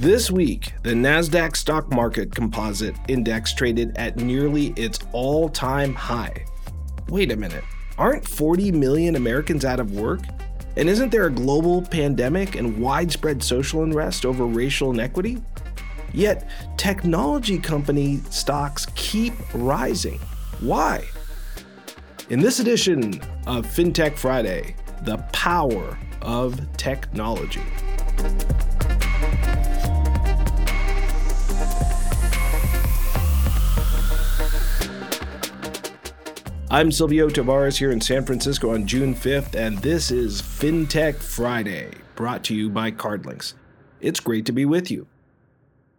[0.00, 6.46] This week, the NASDAQ stock market composite index traded at nearly its all time high.
[7.10, 7.64] Wait a minute,
[7.98, 10.20] aren't 40 million Americans out of work?
[10.78, 15.36] And isn't there a global pandemic and widespread social unrest over racial inequity?
[16.14, 20.18] Yet, technology company stocks keep rising.
[20.60, 21.04] Why?
[22.30, 27.60] In this edition of FinTech Friday, the power of technology.
[36.72, 41.90] I'm Silvio Tavares here in San Francisco on June 5th, and this is FinTech Friday,
[42.14, 43.54] brought to you by CardLinx.
[44.00, 45.08] It's great to be with you.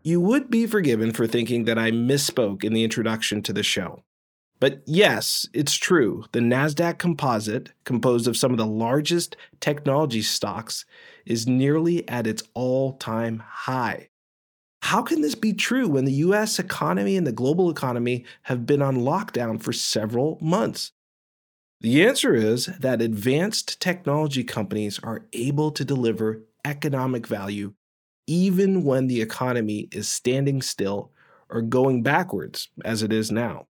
[0.02, 4.04] You would be forgiven for thinking that I misspoke in the introduction to the show.
[4.62, 6.24] But yes, it's true.
[6.32, 10.86] The NASDAQ composite, composed of some of the largest technology stocks,
[11.26, 14.08] is nearly at its all time high.
[14.82, 18.82] How can this be true when the US economy and the global economy have been
[18.82, 20.92] on lockdown for several months?
[21.82, 27.74] The answer is that advanced technology companies are able to deliver economic value
[28.28, 31.12] even when the economy is standing still
[31.50, 33.68] or going backwards, as it is now.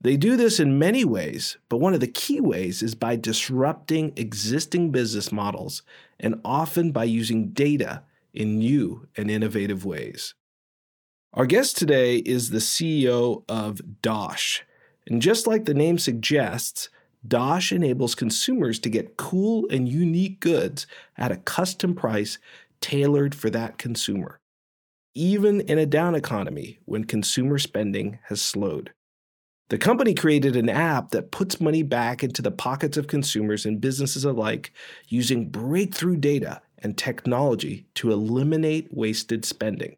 [0.00, 4.12] They do this in many ways, but one of the key ways is by disrupting
[4.16, 5.82] existing business models
[6.20, 8.02] and often by using data
[8.34, 10.34] in new and innovative ways.
[11.32, 14.62] Our guest today is the CEO of Dosh.
[15.06, 16.88] And just like the name suggests,
[17.26, 22.38] Dosh enables consumers to get cool and unique goods at a custom price
[22.80, 24.38] tailored for that consumer,
[25.14, 28.92] even in a down economy when consumer spending has slowed.
[29.70, 33.80] The company created an app that puts money back into the pockets of consumers and
[33.80, 34.72] businesses alike
[35.08, 39.96] using breakthrough data and technology to eliminate wasted spending.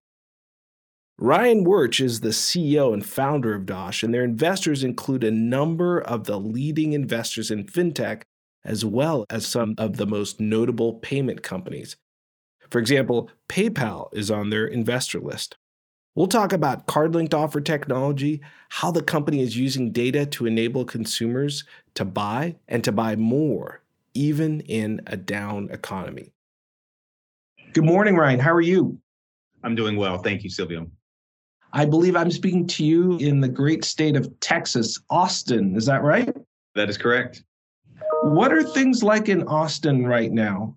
[1.19, 5.99] Ryan Wuerch is the CEO and founder of Dosh, and their investors include a number
[5.99, 8.23] of the leading investors in fintech,
[8.65, 11.97] as well as some of the most notable payment companies.
[12.71, 15.57] For example, PayPal is on their investor list.
[16.15, 20.85] We'll talk about card linked offer technology, how the company is using data to enable
[20.85, 21.65] consumers
[21.95, 23.83] to buy and to buy more,
[24.15, 26.33] even in a down economy.
[27.77, 28.41] Good morning, Ryan.
[28.41, 28.99] How are you?
[29.63, 30.17] I'm doing well.
[30.17, 30.91] Thank you, Silvio.
[31.75, 35.77] I believe I'm speaking to you in the great state of Texas, Austin.
[35.77, 36.35] Is that right?
[36.75, 37.45] That is correct.
[38.23, 40.75] What are things like in Austin right now?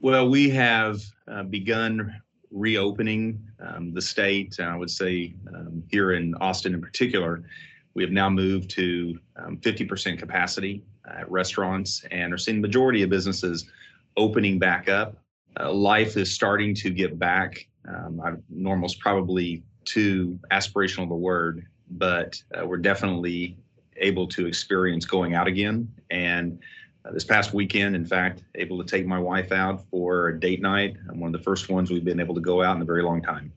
[0.00, 2.20] Well, we have uh, begun
[2.50, 4.58] reopening um, the state.
[4.58, 7.44] I would say um, here in Austin in particular,
[7.94, 13.04] we have now moved to um, 50% capacity at restaurants and are seeing the majority
[13.04, 13.66] of businesses
[14.16, 15.23] opening back up
[15.60, 17.66] uh, life is starting to get back.
[17.88, 23.56] Um, I, normal is probably too aspirational of a word, but uh, we're definitely
[23.96, 25.92] able to experience going out again.
[26.10, 26.58] And
[27.04, 30.60] uh, this past weekend, in fact, able to take my wife out for a date
[30.60, 30.96] night.
[31.08, 33.02] I'm one of the first ones we've been able to go out in a very
[33.02, 33.52] long time.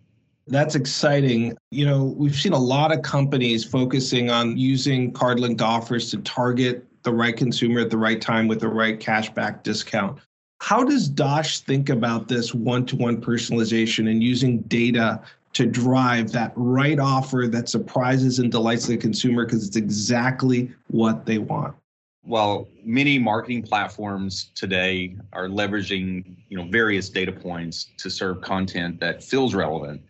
[0.47, 1.57] That's exciting.
[1.71, 6.17] You know, we've seen a lot of companies focusing on using card linked offers to
[6.19, 10.19] target the right consumer at the right time with the right cashback discount.
[10.59, 15.21] How does Dosh think about this one to one personalization and using data
[15.53, 21.25] to drive that right offer that surprises and delights the consumer because it's exactly what
[21.25, 21.75] they want?
[22.23, 28.99] Well, many marketing platforms today are leveraging you know, various data points to serve content
[28.99, 30.01] that feels relevant,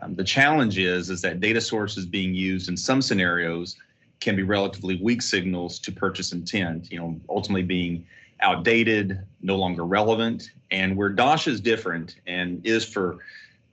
[0.00, 3.76] um, the challenge is, is that data sources being used in some scenarios
[4.20, 8.04] can be relatively weak signals to purchase intent, you know, ultimately being
[8.40, 10.50] outdated, no longer relevant.
[10.70, 13.18] And where Dosh is different and is for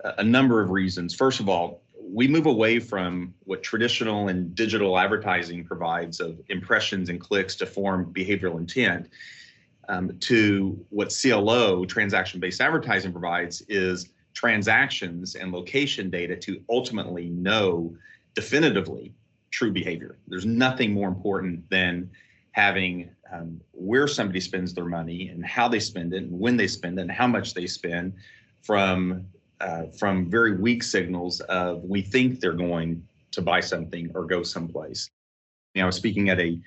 [0.04, 1.14] a number of reasons.
[1.14, 7.10] First of all, we move away from what traditional and digital advertising provides of impressions
[7.10, 9.10] and clicks to form behavioral intent
[9.90, 17.30] um, to what CLO, transaction based advertising, provides is transactions and location data to ultimately
[17.30, 17.96] know
[18.34, 19.14] definitively
[19.52, 20.18] true behavior.
[20.28, 22.10] There's nothing more important than
[22.52, 26.68] having um, where somebody spends their money and how they spend it and when they
[26.68, 28.14] spend it and how much they spend
[28.62, 29.26] from
[29.60, 34.44] uh, from very weak signals of we think they're going to buy something or go
[34.44, 35.10] someplace.
[35.74, 36.60] You know, I was speaking at a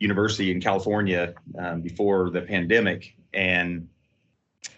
[0.00, 3.88] university in California um, before the pandemic, and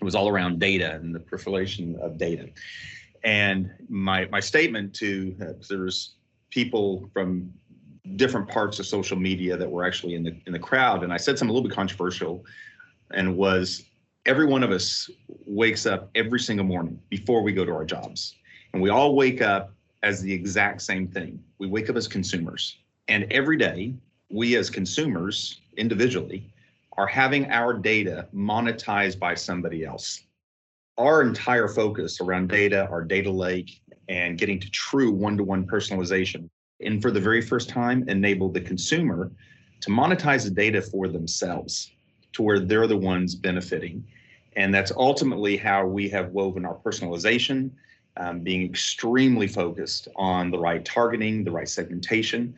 [0.01, 2.49] it was all around data and the proliferation of data.
[3.25, 6.15] And my my statement to uh, there's
[6.51, 7.53] people from
[8.17, 11.17] different parts of social media that were actually in the in the crowd, and I
[11.17, 12.45] said something a little bit controversial,
[13.13, 13.85] and was
[14.27, 15.11] every one of us
[15.47, 18.35] wakes up every single morning before we go to our jobs.
[18.73, 19.73] And we all wake up
[20.03, 21.43] as the exact same thing.
[21.59, 22.79] We wake up as consumers.
[23.09, 23.95] And every day,
[24.31, 26.53] we as consumers individually
[26.97, 30.25] are having our data monetized by somebody else.
[30.99, 35.67] Our entire focus around data, our data lake, and getting to true one to one
[35.67, 36.49] personalization,
[36.85, 39.31] and for the very first time, enable the consumer
[39.81, 41.91] to monetize the data for themselves
[42.33, 44.05] to where they're the ones benefiting.
[44.57, 47.71] And that's ultimately how we have woven our personalization,
[48.17, 52.55] um, being extremely focused on the right targeting, the right segmentation.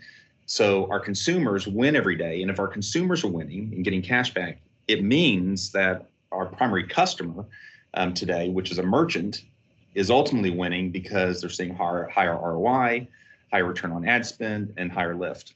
[0.47, 2.43] So our consumers win every day.
[2.43, 6.87] And if our consumers are winning and getting cash back, it means that our primary
[6.87, 7.47] customer
[7.94, 9.44] um, today, which is a merchant,
[9.94, 13.09] is ultimately winning because they're seeing higher, higher ROI,
[13.55, 15.55] higher return on ad spend, and higher lift.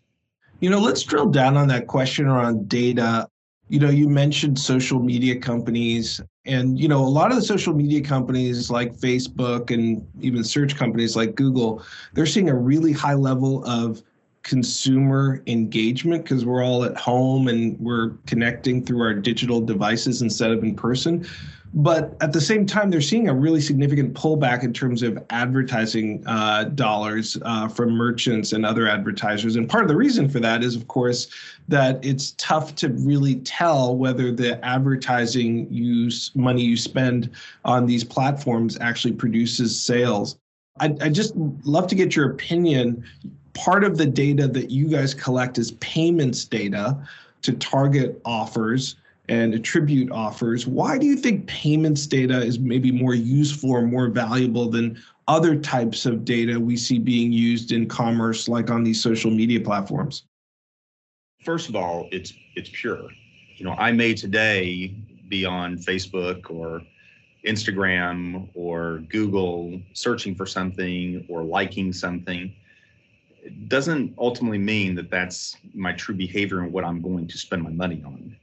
[0.61, 3.29] You know, let's drill down on that question around data
[3.69, 7.75] you know you mentioned social media companies and you know a lot of the social
[7.75, 11.83] media companies like facebook and even search companies like google
[12.15, 14.03] they're seeing a really high level of
[14.43, 20.51] consumer engagement because we're all at home and we're connecting through our digital devices instead
[20.51, 21.27] of in person
[21.75, 26.23] but at the same time, they're seeing a really significant pullback in terms of advertising
[26.27, 29.57] uh, dollars uh, from merchants and other advertisers.
[29.57, 31.29] And part of the reason for that is, of course,
[31.69, 37.31] that it's tough to really tell whether the advertising use money you spend
[37.65, 40.39] on these platforms actually produces sales.
[40.81, 43.05] I, I just love to get your opinion.
[43.53, 46.97] Part of the data that you guys collect is payments data
[47.43, 48.97] to target offers
[49.29, 50.67] and attribute offers.
[50.67, 55.57] Why do you think payments data is maybe more useful or more valuable than other
[55.57, 60.25] types of data we see being used in commerce, like on these social media platforms?
[61.45, 63.09] First of all, it's it's pure.
[63.57, 64.95] You know, I may today
[65.29, 66.83] be on Facebook or
[67.47, 72.55] Instagram or Google searching for something or liking something.
[73.43, 77.63] It doesn't ultimately mean that that's my true behavior and what I'm going to spend
[77.63, 78.37] my money on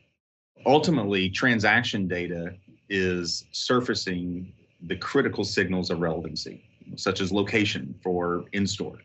[0.66, 2.56] ultimately, transaction data
[2.90, 4.52] is surfacing
[4.88, 6.64] the critical signals of relevancy,
[6.96, 9.00] such as location for in store,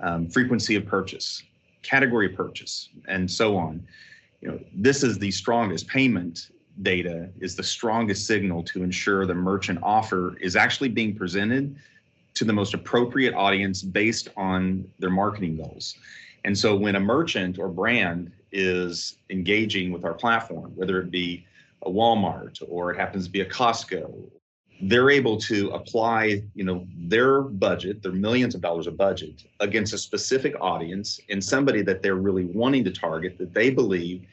[0.00, 1.42] um, frequency of purchase,
[1.82, 3.86] category of purchase, and so on.
[4.40, 6.50] You know, this is the strongest payment
[6.80, 11.76] data is the strongest signal to ensure the merchant offer is actually being presented
[12.34, 15.96] to the most appropriate audience based on their marketing goals.
[16.44, 21.46] And so when a merchant or brand is engaging with our platform, whether it be
[21.84, 24.30] a Walmart or it happens to be a Costco,
[24.82, 29.92] they're able to apply, you know, their budget, their millions of dollars of budget against
[29.92, 34.26] a specific audience and somebody that they're really wanting to target that they believe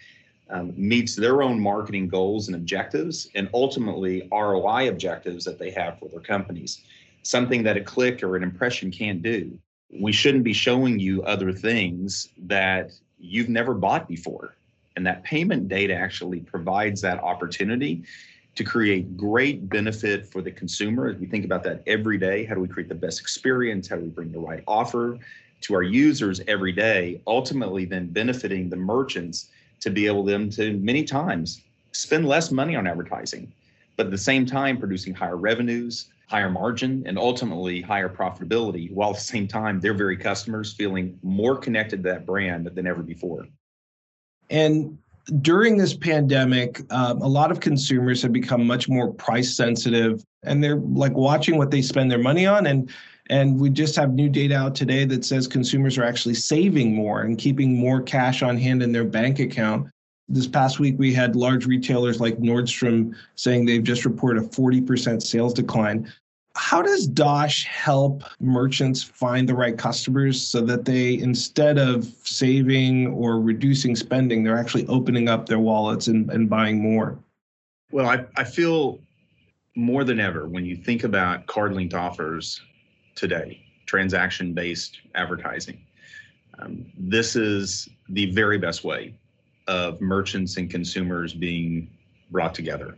[0.49, 5.99] um, meets their own marketing goals and objectives and ultimately ROI objectives that they have
[5.99, 6.81] for their companies.
[7.21, 9.55] Something that a click or an impression can't do.
[9.99, 14.55] We shouldn't be showing you other things that you've never bought before.
[14.95, 18.03] And that payment data actually provides that opportunity
[18.55, 22.43] to create great benefit for the consumer we think about that every day.
[22.43, 23.87] How do we create the best experience?
[23.87, 25.17] How do we bring the right offer
[25.61, 27.21] to our users every day?
[27.27, 29.49] Ultimately, then benefiting the merchants
[29.79, 31.61] to be able them to many times
[31.91, 33.51] spend less money on advertising,
[33.95, 39.09] but at the same time producing higher revenues, higher margin, and ultimately higher profitability, while
[39.09, 43.01] at the same time, their very customers feeling more connected to that brand than ever
[43.01, 43.47] before.
[44.49, 44.97] And
[45.41, 50.63] during this pandemic, um, a lot of consumers have become much more price sensitive and
[50.63, 52.89] they're like watching what they spend their money on and
[53.31, 57.21] and we just have new data out today that says consumers are actually saving more
[57.21, 59.87] and keeping more cash on hand in their bank account
[60.29, 65.21] this past week we had large retailers like Nordstrom saying they've just reported a 40%
[65.21, 66.11] sales decline.
[66.55, 73.07] How does Dosh help merchants find the right customers so that they, instead of saving
[73.07, 77.17] or reducing spending, they're actually opening up their wallets and, and buying more?
[77.91, 78.99] Well, I, I feel
[79.75, 82.61] more than ever when you think about card linked offers
[83.15, 85.79] today, transaction based advertising.
[86.59, 89.15] Um, this is the very best way
[89.69, 91.87] of merchants and consumers being
[92.31, 92.97] brought together.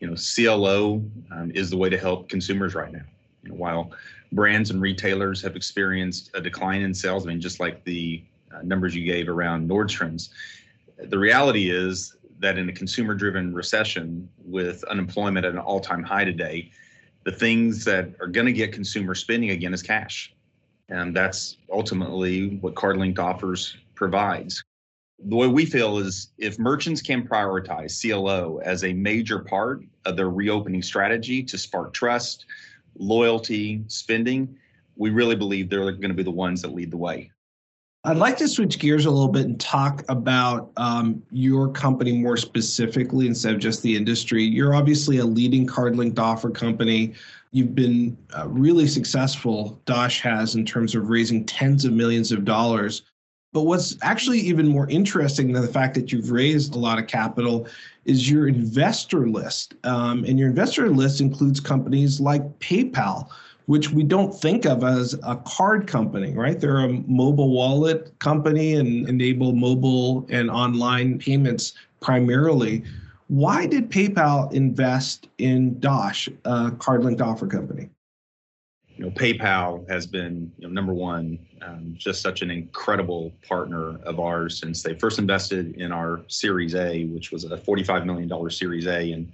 [0.00, 3.04] You know, CLO um, is the way to help consumers right now.
[3.42, 3.90] You know, while
[4.30, 8.22] brands and retailers have experienced a decline in sales, I mean, just like the
[8.54, 10.28] uh, numbers you gave around Nordstrom's,
[10.98, 16.02] the reality is that in a consumer driven recession with unemployment at an all time
[16.02, 16.70] high today,
[17.24, 20.34] the things that are going to get consumer spending again is cash.
[20.90, 24.62] And that's ultimately what card linked offers provides
[25.18, 30.16] the way we feel is if merchants can prioritize CLO as a major part of
[30.16, 32.46] their reopening strategy to spark trust,
[32.96, 34.56] loyalty, spending,
[34.96, 37.30] we really believe they're going to be the ones that lead the way.
[38.06, 42.36] I'd like to switch gears a little bit and talk about um, your company more
[42.36, 44.44] specifically instead of just the industry.
[44.44, 47.14] You're obviously a leading card linked offer company.
[47.52, 52.44] You've been uh, really successful, Dosh has, in terms of raising tens of millions of
[52.44, 53.04] dollars.
[53.54, 57.06] But what's actually even more interesting than the fact that you've raised a lot of
[57.06, 57.68] capital
[58.04, 59.74] is your investor list.
[59.84, 63.28] Um, and your investor list includes companies like PayPal,
[63.66, 66.58] which we don't think of as a card company, right?
[66.58, 72.82] They're a mobile wallet company and enable mobile and online payments primarily.
[73.28, 77.88] Why did PayPal invest in Dosh, a card linked offer company?
[78.96, 83.98] You know, PayPal has been you know, number one, um, just such an incredible partner
[84.04, 88.50] of ours since they first invested in our Series A, which was a $45 million
[88.50, 89.32] Series A, in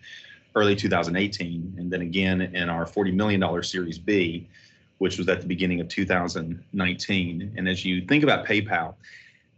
[0.55, 4.49] early 2018, and then again in our $40 million Series B,
[4.97, 7.55] which was at the beginning of 2019.
[7.57, 8.95] And as you think about PayPal,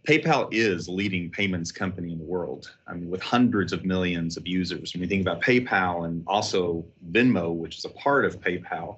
[0.06, 2.72] PayPal is leading payments company in the world.
[2.88, 4.92] I mean, with hundreds of millions of users.
[4.94, 8.96] When we think about PayPal and also Venmo, which is a part of PayPal,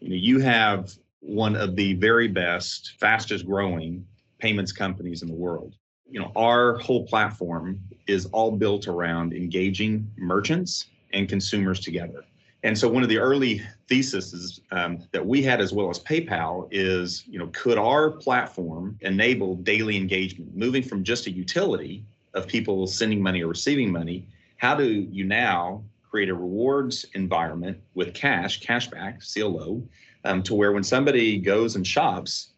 [0.00, 4.06] you know, you have one of the very best, fastest growing
[4.38, 5.74] payments companies in the world.
[6.08, 12.24] You know, our whole platform is all built around engaging merchants and consumers together.
[12.62, 16.68] And so one of the early theses um, that we had as well as PayPal
[16.70, 22.04] is, you know, could our platform enable daily engagement, moving from just a utility
[22.34, 24.26] of people sending money or receiving money?
[24.58, 29.82] How do you now create a rewards environment with cash, cashback, CLO,
[30.24, 32.48] um, to where when somebody goes and shops,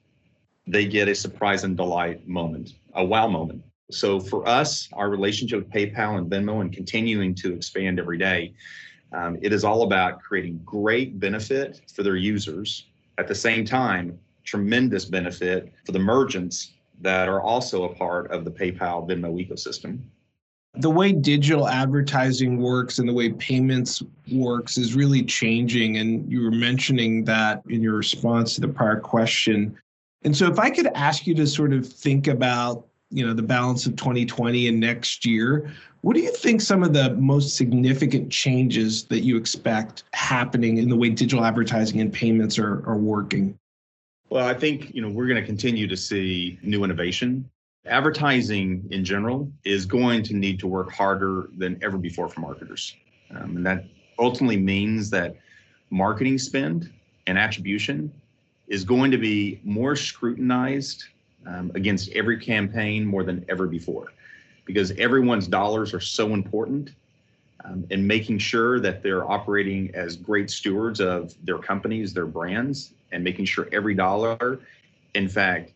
[0.66, 3.62] they get a surprise and delight moment, a wow moment.
[3.90, 8.54] So for us, our relationship with PayPal and Venmo and continuing to expand every day,
[9.12, 12.86] um, it is all about creating great benefit for their users.
[13.18, 18.44] At the same time, tremendous benefit for the merchants that are also a part of
[18.44, 20.00] the PayPal Venmo ecosystem.
[20.74, 25.98] The way digital advertising works and the way payments works is really changing.
[25.98, 29.76] And you were mentioning that in your response to the prior question.
[30.24, 33.42] And so, if I could ask you to sort of think about you know the
[33.42, 38.32] balance of 2020 and next year what do you think some of the most significant
[38.32, 43.56] changes that you expect happening in the way digital advertising and payments are, are working
[44.30, 47.48] well i think you know we're going to continue to see new innovation
[47.86, 52.94] advertising in general is going to need to work harder than ever before for marketers.
[53.30, 53.84] Um, and that
[54.18, 55.36] ultimately means that
[55.90, 56.92] marketing spend
[57.26, 58.12] and attribution
[58.68, 61.04] is going to be more scrutinized
[61.46, 64.12] um, against every campaign more than ever before
[64.64, 66.90] because everyone's dollars are so important
[67.64, 72.92] um, and making sure that they're operating as great stewards of their companies, their brands,
[73.10, 74.60] and making sure every dollar,
[75.14, 75.72] in fact,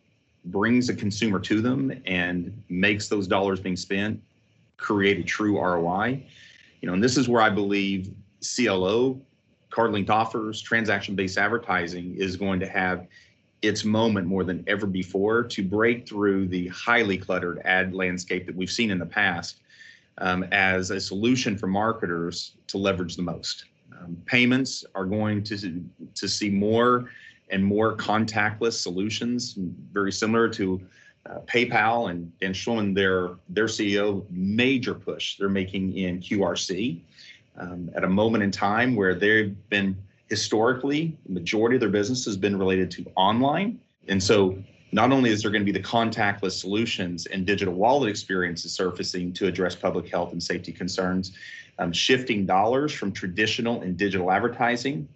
[0.51, 4.21] brings a consumer to them and makes those dollars being spent
[4.77, 6.23] create a true ROI.
[6.81, 8.11] You know, and this is where I believe
[8.55, 9.19] CLO,
[9.69, 13.07] card linked offers, transaction based advertising is going to have
[13.61, 18.55] its moment more than ever before to break through the highly cluttered ad landscape that
[18.55, 19.61] we've seen in the past
[20.19, 23.65] um, as a solution for marketers to leverage the most.
[23.99, 27.09] Um, payments are going to, to see more
[27.49, 29.55] and more contactless solutions,
[29.91, 30.81] very similar to
[31.29, 37.01] uh, PayPal and Dan Schulman, their, their CEO, major push they're making in QRC
[37.57, 39.97] um, at a moment in time where they've been
[40.29, 43.79] historically, the majority of their business has been related to online.
[44.07, 44.61] And so
[44.91, 49.33] not only is there going to be the contactless solutions and digital wallet experiences surfacing
[49.33, 51.33] to address public health and safety concerns,
[51.79, 55.07] um, shifting dollars from traditional and digital advertising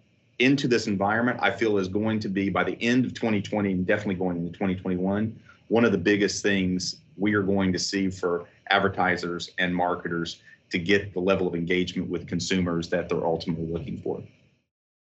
[0.42, 3.86] into this environment, I feel is going to be by the end of 2020 and
[3.86, 8.48] definitely going into 2021, one of the biggest things we are going to see for
[8.70, 13.98] advertisers and marketers to get the level of engagement with consumers that they're ultimately looking
[13.98, 14.24] for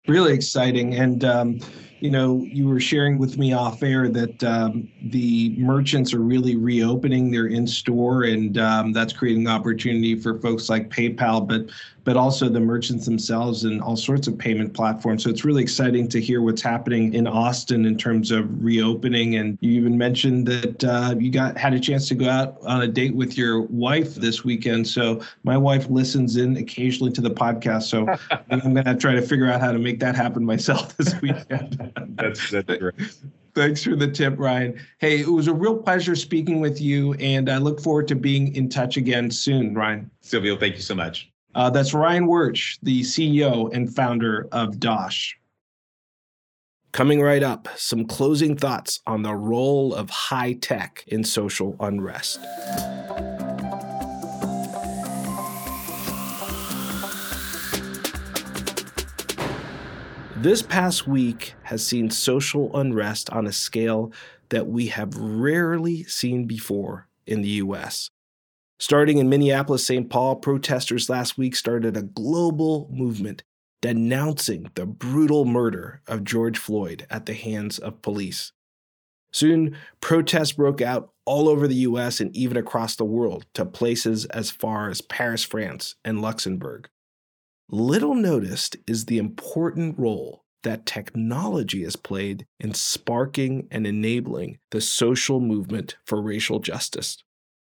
[0.06, 0.94] really exciting.
[0.94, 1.60] And um,
[2.00, 6.56] you know you were sharing with me off air that um, the merchants are really
[6.56, 11.70] reopening their in store and um, that's creating opportunity for folks like paypal but
[12.06, 15.24] but also the merchants themselves and all sorts of payment platforms.
[15.24, 19.34] So it's really exciting to hear what's happening in austin in terms of reopening.
[19.34, 22.82] And you even mentioned that uh, you got had a chance to go out on
[22.82, 24.86] a date with your wife this weekend.
[24.86, 27.82] So my wife listens in occasionally to the podcast.
[27.82, 28.06] So
[28.50, 31.92] i'm going to try to figure out how to make that happen myself this weekend
[32.16, 32.94] that's that's great.
[33.54, 34.78] Thanks for the tip, Ryan.
[34.98, 38.54] Hey, it was a real pleasure speaking with you, and I look forward to being
[38.54, 40.10] in touch again soon, Ryan.
[40.20, 41.30] Silvio, thank you so much.
[41.54, 45.34] Uh, that's Ryan Wuerch, the CEO and founder of Dosh.
[46.92, 52.40] Coming right up, some closing thoughts on the role of high tech in social unrest.
[60.46, 64.12] This past week has seen social unrest on a scale
[64.50, 68.12] that we have rarely seen before in the US.
[68.78, 70.08] Starting in Minneapolis, St.
[70.08, 73.42] Paul, protesters last week started a global movement
[73.82, 78.52] denouncing the brutal murder of George Floyd at the hands of police.
[79.32, 84.26] Soon, protests broke out all over the US and even across the world to places
[84.26, 86.88] as far as Paris, France, and Luxembourg.
[87.68, 94.80] Little noticed is the important role that technology has played in sparking and enabling the
[94.80, 97.18] social movement for racial justice.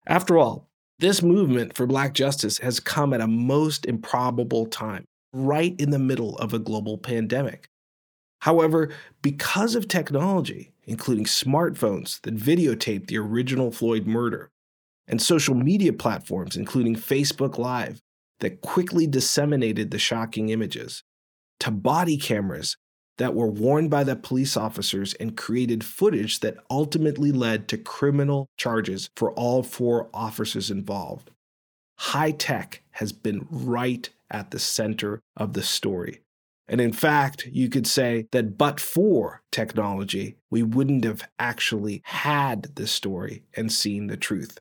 [0.07, 0.69] After all,
[0.99, 5.99] this movement for Black justice has come at a most improbable time, right in the
[5.99, 7.67] middle of a global pandemic.
[8.39, 14.51] However, because of technology, including smartphones that videotaped the original Floyd murder,
[15.05, 18.01] and social media platforms, including Facebook Live,
[18.41, 21.03] that quickly disseminated the shocking images,
[21.59, 22.75] to body cameras
[23.17, 28.47] that were worn by the police officers and created footage that ultimately led to criminal
[28.57, 31.29] charges for all four officers involved.
[31.99, 36.21] High tech has been right at the center of the story.
[36.67, 42.75] And in fact, you could say that but for technology, we wouldn't have actually had
[42.75, 44.57] this story and seen the truth.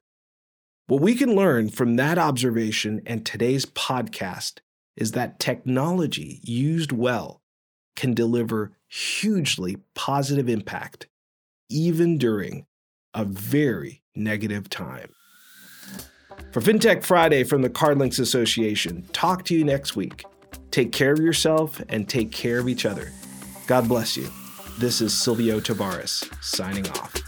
[0.91, 4.59] What we can learn from that observation and today's podcast
[4.97, 7.43] is that technology used well
[7.95, 11.07] can deliver hugely positive impact,
[11.69, 12.67] even during
[13.15, 15.15] a very negative time.
[16.51, 20.25] For FinTech Friday from the CardLinx Association, talk to you next week.
[20.73, 23.13] Take care of yourself and take care of each other.
[23.69, 24.29] God bless you.
[24.81, 27.20] This is Silvio Tavares signing off.